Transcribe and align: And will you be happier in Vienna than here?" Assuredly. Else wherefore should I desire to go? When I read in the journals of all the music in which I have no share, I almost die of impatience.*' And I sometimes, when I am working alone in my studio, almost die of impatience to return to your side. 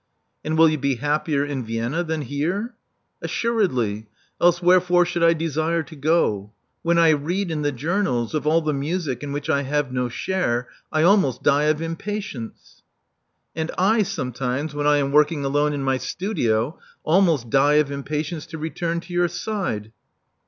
And 0.43 0.57
will 0.57 0.67
you 0.67 0.79
be 0.79 0.95
happier 0.95 1.45
in 1.45 1.63
Vienna 1.63 2.03
than 2.03 2.21
here?" 2.23 2.73
Assuredly. 3.21 4.07
Else 4.41 4.59
wherefore 4.59 5.05
should 5.05 5.21
I 5.23 5.33
desire 5.33 5.83
to 5.83 5.95
go? 5.95 6.53
When 6.81 6.97
I 6.97 7.09
read 7.11 7.51
in 7.51 7.61
the 7.61 7.71
journals 7.71 8.33
of 8.33 8.47
all 8.47 8.61
the 8.61 8.73
music 8.73 9.21
in 9.21 9.31
which 9.31 9.47
I 9.47 9.61
have 9.61 9.91
no 9.91 10.09
share, 10.09 10.67
I 10.91 11.03
almost 11.03 11.43
die 11.43 11.65
of 11.65 11.83
impatience.*' 11.83 12.81
And 13.55 13.69
I 13.77 14.01
sometimes, 14.01 14.73
when 14.73 14.87
I 14.87 14.97
am 14.97 15.11
working 15.11 15.45
alone 15.45 15.71
in 15.71 15.83
my 15.83 15.97
studio, 15.97 16.79
almost 17.03 17.51
die 17.51 17.75
of 17.75 17.91
impatience 17.91 18.47
to 18.47 18.57
return 18.57 19.01
to 19.01 19.13
your 19.13 19.27
side. 19.27 19.91